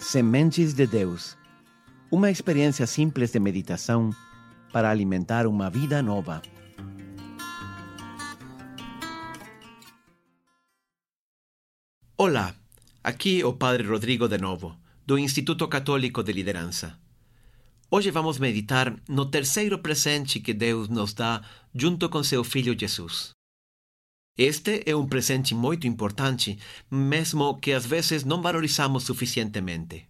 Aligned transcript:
Sementes 0.00 0.72
de 0.72 0.86
Deus 0.86 1.36
uma 2.10 2.30
experiência 2.30 2.86
simples 2.86 3.30
de 3.30 3.38
meditação 3.38 4.10
para 4.72 4.90
alimentar 4.90 5.46
uma 5.46 5.68
vida 5.68 6.02
nova. 6.02 6.40
Olá, 12.16 12.54
aqui 13.04 13.44
o 13.44 13.52
Padre 13.52 13.86
Rodrigo 13.86 14.26
de 14.26 14.38
novo, 14.38 14.74
do 15.06 15.18
Instituto 15.18 15.68
Católico 15.68 16.22
de 16.22 16.32
Liderança. 16.32 16.98
Hoje 17.90 18.10
vamos 18.10 18.38
meditar 18.38 18.96
no 19.06 19.26
terceiro 19.26 19.78
presente 19.80 20.40
que 20.40 20.54
Deus 20.54 20.88
nos 20.88 21.12
dá 21.12 21.42
junto 21.74 22.08
com 22.08 22.24
seu 22.24 22.42
Filho 22.42 22.74
Jesus. 22.76 23.32
Este 24.42 24.82
é 24.86 24.96
um 24.96 25.06
presente 25.06 25.54
muito 25.54 25.86
importante, 25.86 26.58
mesmo 26.90 27.60
que 27.60 27.72
às 27.72 27.84
vezes 27.84 28.24
não 28.24 28.40
valorizamos 28.40 29.04
suficientemente. 29.04 30.08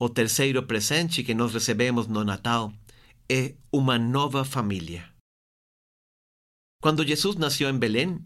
O 0.00 0.08
terceiro 0.08 0.66
presente 0.66 1.22
que 1.22 1.32
nós 1.32 1.54
recebemos 1.54 2.08
no 2.08 2.24
Natal 2.24 2.72
é 3.30 3.54
uma 3.72 4.00
nova 4.00 4.44
família. 4.44 5.14
Quando 6.82 7.06
Jesus 7.06 7.36
nasceu 7.36 7.70
em 7.70 7.78
Belém, 7.78 8.18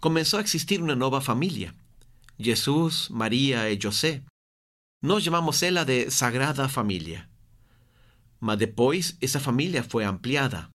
começou 0.00 0.40
a 0.40 0.42
existir 0.42 0.82
uma 0.82 0.96
nova 0.96 1.20
família. 1.20 1.72
Jesus, 2.36 3.08
Maria 3.10 3.70
e 3.70 3.80
José. 3.80 4.24
Nós 5.04 5.22
chamamos 5.22 5.62
ela 5.62 5.84
de 5.84 6.10
Sagrada 6.10 6.68
Família. 6.68 7.30
Mas 8.40 8.58
depois 8.58 9.16
essa 9.20 9.38
família 9.38 9.84
foi 9.84 10.02
ampliada. 10.02 10.68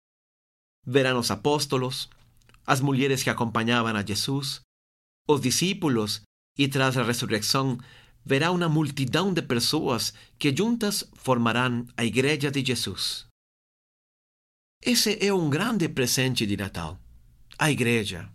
Verão 0.87 1.19
os 1.19 1.29
apóstolos, 1.29 2.09
as 2.65 2.81
mulheres 2.81 3.23
que 3.23 3.29
acompanhavam 3.29 3.95
a 3.95 4.03
Jesus, 4.05 4.61
os 5.27 5.41
discípulos 5.41 6.21
e 6.57 6.67
tras 6.67 6.97
a 6.97 7.03
ressurreição 7.03 7.77
verá 8.23 8.51
uma 8.51 8.67
multidão 8.67 9.33
de 9.33 9.41
pessoas 9.41 10.13
que 10.39 10.55
juntas 10.55 11.03
formarão 11.13 11.85
a 11.95 12.03
Igreja 12.03 12.49
de 12.49 12.65
Jesus. 12.65 13.25
Esse 14.81 15.17
é 15.25 15.33
um 15.33 15.49
grande 15.49 15.87
presente 15.89 16.45
de 16.45 16.57
Natal. 16.57 16.99
A 17.57 17.71
Igreja. 17.71 18.31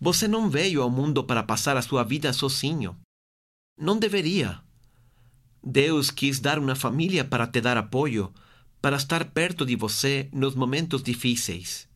Você 0.00 0.26
não 0.26 0.50
veio 0.50 0.82
ao 0.82 0.90
mundo 0.90 1.22
para 1.24 1.42
passar 1.42 1.76
a 1.76 1.82
sua 1.82 2.02
vida 2.02 2.32
sozinho. 2.32 2.98
Não 3.78 3.98
deveria. 3.98 4.60
Deus 5.62 6.10
quis 6.10 6.40
dar 6.40 6.58
uma 6.58 6.74
família 6.74 7.24
para 7.24 7.46
te 7.46 7.60
dar 7.60 7.76
apoio, 7.76 8.32
para 8.80 8.96
estar 8.96 9.30
perto 9.30 9.64
de 9.64 9.76
você 9.76 10.28
nos 10.32 10.56
momentos 10.56 11.02
difíceis. 11.02 11.88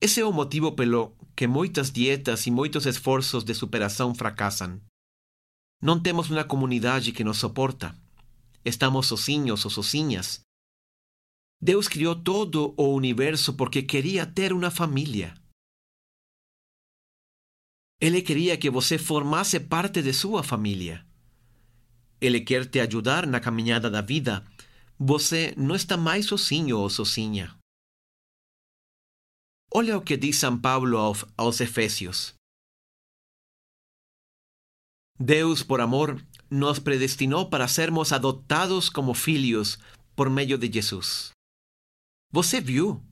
Esse 0.00 0.20
é 0.20 0.24
o 0.24 0.32
motivo 0.32 0.72
pelo 0.72 1.16
que 1.34 1.46
muitas 1.46 1.90
dietas 1.90 2.46
e 2.46 2.50
muitos 2.50 2.84
esforços 2.84 3.42
de 3.44 3.54
superação 3.54 4.14
fracassam. 4.14 4.80
Não 5.80 6.00
temos 6.00 6.30
uma 6.30 6.44
comunidade 6.44 7.12
que 7.12 7.24
nos 7.24 7.38
suporta. 7.38 7.96
Estamos 8.64 9.06
sozinhos 9.06 9.64
ou 9.64 9.70
sozinhas. 9.70 10.40
Deus 11.60 11.88
criou 11.88 12.14
todo 12.14 12.74
o 12.76 12.94
universo 12.94 13.54
porque 13.54 13.82
queria 13.82 14.26
ter 14.26 14.52
uma 14.52 14.70
família. 14.70 15.34
Ele 17.98 18.20
queria 18.20 18.58
que 18.58 18.68
você 18.68 18.98
formasse 18.98 19.58
parte 19.58 20.02
de 20.02 20.12
sua 20.12 20.42
família. 20.42 21.06
Ele 22.20 22.42
quer 22.42 22.66
te 22.66 22.80
ajudar 22.80 23.26
na 23.26 23.40
caminhada 23.40 23.90
da 23.90 24.02
vida. 24.02 24.44
Você 24.98 25.54
não 25.56 25.74
está 25.74 25.96
mais 25.96 26.26
sozinho 26.26 26.78
ou 26.78 26.90
sozinha. 26.90 27.55
Olha 29.78 29.98
o 29.98 30.00
que 30.00 30.16
diz 30.16 30.38
São 30.38 30.56
Paulo 30.58 30.96
aos 31.36 31.60
Efésios. 31.60 32.32
Deus, 35.20 35.62
por 35.62 35.82
amor, 35.82 36.18
nos 36.50 36.78
predestinou 36.78 37.50
para 37.50 37.68
sermos 37.68 38.10
adotados 38.10 38.88
como 38.88 39.12
filhos 39.12 39.78
por 40.14 40.30
meio 40.30 40.56
de 40.56 40.72
Jesus. 40.72 41.32
Você 42.32 42.58
viu? 42.58 43.04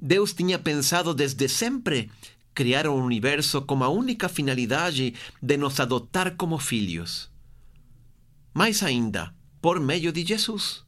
Deus 0.00 0.32
tinha 0.32 0.56
pensado 0.56 1.12
desde 1.12 1.48
sempre 1.48 2.12
criar 2.54 2.86
o 2.86 2.94
universo 2.94 3.60
com 3.60 3.82
a 3.82 3.88
única 3.88 4.28
finalidade 4.28 5.14
de 5.42 5.56
nos 5.56 5.80
adotar 5.80 6.36
como 6.36 6.60
filhos. 6.60 7.28
Mais 8.54 8.84
ainda, 8.84 9.34
por 9.60 9.80
meio 9.80 10.12
de 10.12 10.24
Jesus. 10.24 10.84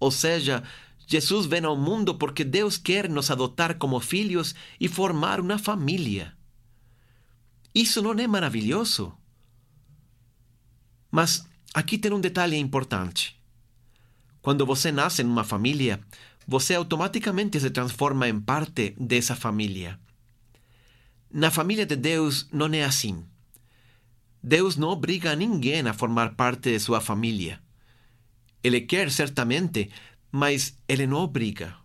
Ou 0.00 0.10
seja, 0.10 0.64
Jesus 1.10 1.46
vem 1.46 1.64
ao 1.64 1.76
mundo 1.76 2.14
porque 2.14 2.44
Deus 2.44 2.78
quer 2.78 3.08
nos 3.08 3.32
adotar 3.32 3.76
como 3.78 3.98
filhos 3.98 4.54
e 4.78 4.86
formar 4.86 5.40
uma 5.40 5.58
família. 5.58 6.32
Isso 7.74 8.00
não 8.00 8.12
é 8.12 8.28
maravilhoso? 8.28 9.12
Mas 11.10 11.44
aqui 11.74 11.98
tem 11.98 12.12
um 12.12 12.20
detalhe 12.20 12.56
importante. 12.56 13.36
Quando 14.40 14.64
você 14.64 14.92
nasce 14.92 15.24
numa 15.24 15.42
família, 15.42 16.00
você 16.46 16.76
automaticamente 16.76 17.58
se 17.58 17.70
transforma 17.70 18.28
em 18.28 18.40
parte 18.40 18.94
dessa 18.96 19.34
família. 19.34 19.98
Na 21.32 21.50
família 21.50 21.86
de 21.86 21.96
Deus 21.96 22.48
não 22.52 22.72
é 22.72 22.84
assim. 22.84 23.24
Deus 24.40 24.76
não 24.76 24.90
obriga 24.90 25.32
a 25.32 25.36
ninguém 25.36 25.80
a 25.88 25.92
formar 25.92 26.36
parte 26.36 26.70
de 26.70 26.78
sua 26.78 27.00
família. 27.00 27.60
Ele 28.62 28.80
quer 28.82 29.10
certamente, 29.10 29.90
mas 30.30 30.76
ele 30.88 31.06
não 31.06 31.18
obriga. 31.18 31.76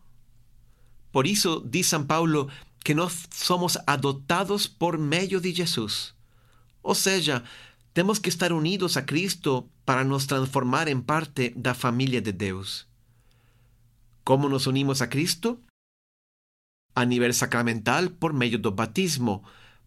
Por 1.11 1.25
isso, 1.25 1.63
diz 1.65 1.87
São 1.87 2.05
Paulo 2.05 2.49
que 2.83 2.93
nós 2.93 3.27
somos 3.31 3.77
adotados 3.87 4.67
por 4.67 4.97
meio 4.97 5.39
de 5.39 5.51
Jesus. 5.53 6.13
Ou 6.83 6.93
seja, 6.93 7.43
temos 7.93 8.19
que 8.19 8.29
estar 8.29 8.51
unidos 8.51 8.97
a 8.97 9.01
Cristo 9.01 9.69
para 9.85 10.03
nos 10.03 10.25
transformar 10.25 10.87
em 10.87 10.99
parte 10.99 11.49
da 11.55 11.73
família 11.73 12.21
de 12.21 12.31
Deus. 12.31 12.85
Como 14.23 14.49
nos 14.49 14.67
unimos 14.67 15.01
a 15.01 15.07
Cristo? 15.07 15.59
A 16.93 17.05
nível 17.05 17.31
sacramental, 17.33 18.09
por 18.09 18.33
meio 18.33 18.59
do 18.59 18.71
batismo, 18.71 19.43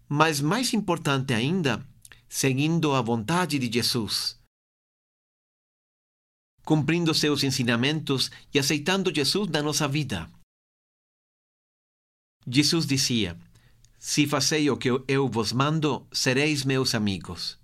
mas 0.09 0.41
mais 0.41 0.73
importante 0.73 1.35
ainda, 1.35 1.87
seguindo 2.29 2.95
a 2.95 3.03
vontade 3.03 3.59
de 3.59 3.71
Jesus. 3.71 4.38
Cumprindo 6.69 7.15
seus 7.15 7.43
ensinamentos 7.45 8.31
e 8.53 8.59
aceitando 8.59 9.11
Jesus 9.11 9.49
na 9.49 9.63
nossa 9.63 9.89
vida. 9.89 10.31
Jesus 12.47 12.85
dizia: 12.85 13.41
Se 13.99 14.27
fazei 14.27 14.69
o 14.69 14.77
que 14.77 14.91
eu 15.09 15.31
vos 15.31 15.51
mando, 15.51 16.07
sereis 16.13 16.65
meus 16.65 16.95
amigos. 16.95 17.59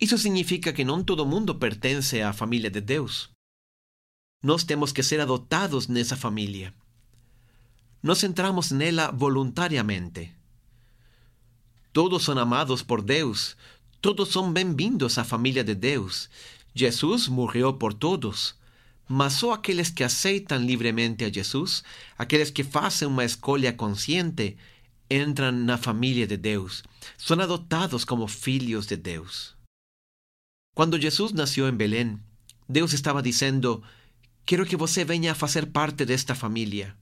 Isso 0.00 0.18
significa 0.18 0.72
que 0.72 0.84
não 0.84 1.04
todo 1.04 1.24
mundo 1.24 1.54
pertence 1.54 2.20
à 2.20 2.32
família 2.32 2.68
de 2.68 2.80
Deus. 2.80 3.30
Nós 4.42 4.64
temos 4.64 4.90
que 4.90 5.04
ser 5.04 5.20
adotados 5.20 5.86
nessa 5.86 6.16
família. 6.16 6.74
Nós 8.02 8.24
entramos 8.24 8.72
nela 8.72 9.12
voluntariamente. 9.12 10.34
Todos 11.92 12.24
são 12.24 12.36
amados 12.36 12.82
por 12.82 13.00
Deus, 13.00 13.56
todos 14.00 14.32
são 14.32 14.52
bem-vindos 14.52 15.18
à 15.18 15.22
família 15.22 15.62
de 15.62 15.76
Deus. 15.76 16.28
Jesus 16.74 17.28
morreu 17.28 17.72
por 17.74 17.94
todos, 17.94 18.56
mas 19.08 19.34
só 19.34 19.52
aqueles 19.52 19.90
que 19.90 20.02
aceitam 20.02 20.58
livremente 20.58 21.24
a 21.24 21.30
Jesus, 21.30 21.84
aqueles 22.18 22.50
que 22.50 22.64
fazem 22.64 23.06
uma 23.06 23.24
escolha 23.24 23.72
consciente, 23.72 24.56
entram 25.08 25.52
na 25.52 25.78
família 25.78 26.26
de 26.26 26.36
Deus, 26.36 26.82
são 27.16 27.38
adotados 27.38 28.04
como 28.04 28.26
filhos 28.26 28.86
de 28.86 28.96
Deus. 28.96 29.54
Quando 30.74 31.00
Jesus 31.00 31.32
nasceu 31.32 31.68
em 31.68 31.76
Belém, 31.76 32.18
Deus 32.68 32.92
estava 32.92 33.22
dizendo: 33.22 33.82
Quero 34.44 34.66
que 34.66 34.76
você 34.76 35.04
venha 35.04 35.32
a 35.32 35.34
fazer 35.34 35.66
parte 35.66 36.04
desta 36.04 36.34
família. 36.34 36.96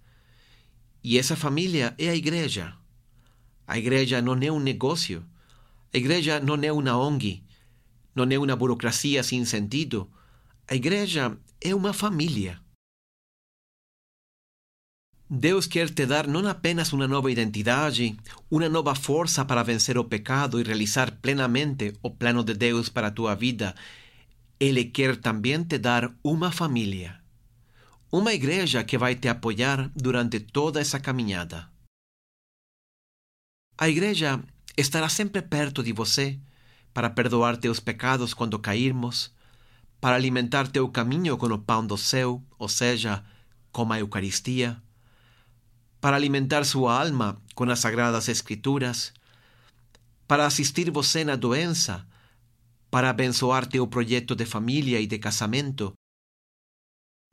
E 1.03 1.19
essa 1.19 1.35
família 1.35 1.95
é 1.99 2.11
a 2.11 2.15
igreja. 2.15 2.77
A 3.67 3.79
igreja 3.79 4.21
não 4.21 4.35
é 4.35 4.53
um 4.53 4.61
negócio. 4.61 5.25
A 5.95 5.97
igreja 5.97 6.39
não 6.41 6.57
é 6.63 6.71
uma 6.73 6.97
ONG. 6.97 7.43
Não 8.15 8.25
é 8.25 8.39
uma 8.39 8.57
burocracia 8.57 9.23
sem 9.23 9.45
sentido. 9.45 10.11
A 10.69 10.75
igreja 10.75 11.37
é 11.61 11.75
uma 11.75 11.93
família. 11.93 12.61
Deus 15.35 15.67
quer 15.67 15.89
te 15.89 16.05
dar 16.05 16.27
não 16.27 16.47
apenas 16.47 16.93
uma 16.93 17.09
nova 17.09 17.33
identidade, 17.33 18.15
uma 18.51 18.69
nova 18.69 18.95
força 18.95 19.47
para 19.47 19.63
vencer 19.63 19.97
o 19.97 20.05
pecado 20.05 20.61
e 20.61 20.63
realizar 20.63 21.11
plenamente 21.23 21.95
o 22.03 22.11
plano 22.11 22.45
de 22.45 22.53
Deus 22.53 22.91
para 22.91 23.07
a 23.07 23.11
tua 23.11 23.35
vida. 23.35 23.75
Ele 24.61 24.85
quer 24.85 25.17
também 25.17 25.65
te 25.65 25.79
dar 25.79 26.13
uma 26.23 26.53
família. 26.53 27.19
Uma 28.13 28.35
igreja 28.35 28.85
que 28.85 28.99
vai 28.99 29.15
te 29.15 29.27
apoiar 29.27 29.91
durante 29.97 30.39
toda 30.39 30.79
essa 30.79 31.01
caminhada. 31.01 31.71
A 33.79 33.89
igreja 33.89 34.39
estará 34.77 35.09
sempre 35.09 35.41
perto 35.41 35.83
de 35.83 35.95
você 35.95 36.39
para 36.93 37.11
perdoar 37.11 37.57
teus 37.57 37.81
pecados 37.81 38.35
quando 38.35 38.59
cairmos, 38.59 39.33
para 40.01 40.17
alimentar 40.17 40.69
teu 40.69 40.89
caminho 40.89 41.37
com 41.37 41.47
o 41.47 41.59
pão 41.59 41.87
do 41.87 41.97
céu, 41.97 42.43
ou 42.59 42.69
seja, 42.69 43.25
com 43.71 43.91
a 43.93 43.99
Eucaristia 43.99 44.81
para 46.03 46.17
alimentar 46.17 46.65
sua 46.65 47.01
alma 47.01 47.41
com 47.55 47.63
as 47.71 47.79
sagradas 47.79 48.29
escrituras, 48.29 49.13
para 50.27 50.45
assistir 50.45 50.91
você 50.91 51.23
na 51.23 51.37
doença, 51.37 52.05
para 52.91 53.09
abençoar 53.09 53.69
teu 53.69 53.87
projeto 53.87 54.35
de 54.35 54.45
família 54.45 55.01
e 55.01 55.07
de 55.07 55.21
casamento, 55.21 55.93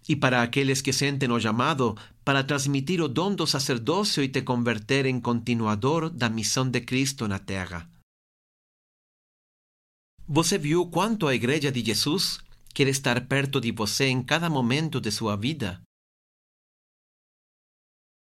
e 0.08 0.16
para 0.16 0.44
aqueles 0.44 0.84
que 0.84 0.94
sentem 0.94 1.32
o 1.32 1.40
chamado 1.40 1.98
para 2.24 2.44
transmitir 2.44 3.02
o 3.02 3.08
dom 3.08 3.34
do 3.34 3.48
sacerdócio 3.48 4.22
e 4.22 4.30
te 4.30 4.44
converter 4.44 5.08
em 5.08 5.20
continuador 5.20 6.12
da 6.12 6.30
missão 6.30 6.70
de 6.70 6.82
Cristo 6.82 7.28
na 7.28 7.40
terra. 7.40 7.90
Você 10.32 10.60
viu 10.60 10.86
quanto 10.86 11.26
a 11.26 11.34
Igreja 11.34 11.72
de 11.72 11.84
Jesus 11.84 12.38
quer 12.72 12.88
estar 12.88 13.20
perto 13.26 13.60
de 13.60 13.72
você 13.72 14.06
em 14.06 14.22
cada 14.22 14.48
momento 14.48 15.02
de 15.02 15.10
sua 15.10 15.36
vida? 15.36 15.82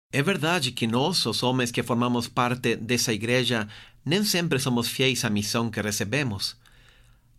É 0.10 0.24
verdade 0.24 0.72
que 0.72 0.88
nós, 0.88 1.26
os 1.26 1.44
homens 1.44 1.72
que 1.72 1.84
formamos 1.84 2.30
parte 2.30 2.78
dessa 2.78 3.12
igreja, 3.12 3.68
nem 4.06 4.24
sempre 4.24 4.60
somos 4.60 4.88
fiéis 4.88 5.26
à 5.26 5.30
missão 5.30 5.70
que 5.70 5.82
recebemos. 5.82 6.56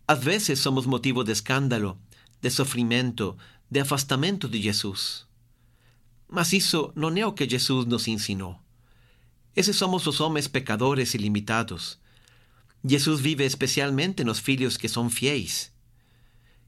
Às 0.07 0.23
vezes 0.23 0.59
somos 0.59 0.85
motivo 0.85 1.23
de 1.23 1.31
escândalo, 1.31 1.99
de 2.39 2.51
sofrimento, 2.51 3.35
de 3.67 3.79
afastamento 3.79 4.47
de 4.47 4.61
Jesus. 4.61 5.25
Mas 6.29 6.53
isso 6.53 6.93
não 6.95 7.09
é 7.17 7.25
o 7.25 7.33
que 7.33 7.49
Jesus 7.49 7.87
nos 7.87 8.07
ensinou. 8.07 8.59
Esses 9.55 9.75
somos 9.75 10.05
os 10.05 10.21
homens 10.21 10.47
pecadores 10.47 11.15
e 11.15 11.17
limitados. 11.17 11.99
Jesus 12.83 13.19
vive 13.21 13.45
especialmente 13.45 14.23
nos 14.23 14.39
filhos 14.39 14.77
que 14.77 14.89
são 14.89 15.09
fiéis. 15.09 15.71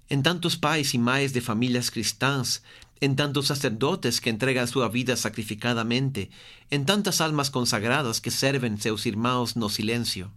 Em 0.10 0.22
tantos 0.22 0.56
pais 0.56 0.94
e 0.94 0.98
mães 0.98 1.32
de 1.32 1.42
famílias 1.42 1.90
cristãs 1.90 2.62
en 3.04 3.18
tantos 3.18 3.48
sacerdotes 3.48 4.22
que 4.22 4.30
entregan 4.30 4.66
sua 4.66 4.88
vida 4.88 5.18
sacrificadamente, 5.18 6.30
en 6.72 6.86
tantas 6.86 7.20
almas 7.20 7.50
consagradas 7.50 8.22
que 8.22 8.32
serven 8.32 8.78
seus 8.78 9.06
irmãos 9.06 9.56
no 9.56 9.68
silêncio. 9.68 10.32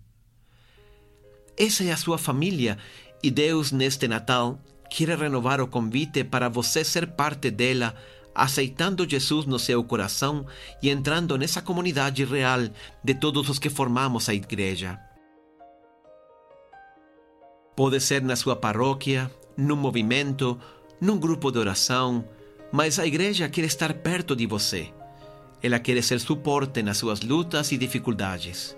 Essa 1.57 1.85
é 1.85 1.93
a 1.93 1.97
sua 1.97 2.19
família 2.19 2.77
e 3.23 3.31
Deus, 3.31 3.71
neste 3.71 4.09
Natal, 4.09 4.59
quer 4.91 5.17
renovar 5.17 5.61
o 5.61 5.69
convite 5.69 6.25
para 6.25 6.49
você 6.49 6.83
ser 6.83 7.15
parte 7.15 7.53
dela, 7.53 7.95
aceitando 8.35 9.09
Jesus 9.09 9.47
no 9.47 9.61
seu 9.61 9.85
coração 9.85 10.45
e 10.83 10.91
entrando 10.91 11.39
nessa 11.39 11.63
comunidade 11.63 12.25
real 12.25 12.69
de 13.03 13.15
todos 13.15 13.49
os 13.49 13.61
que 13.61 13.71
formamos 13.71 14.29
a 14.29 14.35
igreja. 14.35 14.99
Pode 17.77 18.01
ser 18.01 18.23
na 18.23 18.35
sua 18.35 18.57
paróquia, 18.57 19.31
num 19.55 19.77
movimento, 19.77 20.59
num 20.99 21.19
grupo 21.19 21.51
de 21.51 21.59
oração, 21.59 22.25
mas 22.73 22.99
a 22.99 23.07
igreja 23.07 23.51
quer 23.51 23.65
estar 23.65 23.93
perto 23.95 24.35
de 24.35 24.47
você. 24.47 24.89
Ela 25.63 25.79
quer 25.79 26.03
ser 26.03 26.19
suporte 26.19 26.83
nas 26.83 26.97
suas 26.97 27.21
lutas 27.21 27.71
e 27.73 27.77
dificuldades. 27.77 28.75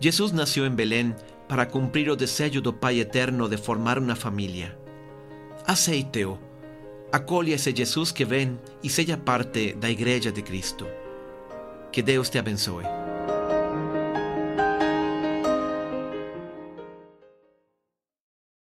Jesus 0.00 0.32
nasceu 0.32 0.66
em 0.66 0.74
Belém 0.74 1.14
para 1.48 1.66
cumprir 1.66 2.10
o 2.10 2.16
desejo 2.16 2.60
do 2.60 2.72
Pai 2.72 2.98
Eterno 2.98 3.48
de 3.48 3.56
formar 3.56 3.98
uma 3.98 4.16
família. 4.16 4.76
Aceite-o. 5.64 6.38
Acolha 7.12 7.54
esse 7.54 7.74
Jesus 7.74 8.10
que 8.10 8.24
vem 8.24 8.58
e 8.82 8.90
seja 8.90 9.16
parte 9.16 9.74
da 9.74 9.88
Igreja 9.88 10.32
de 10.32 10.42
Cristo. 10.42 10.86
Que 11.92 12.02
Deus 12.02 12.28
te 12.28 12.38
abençoe. 12.38 13.03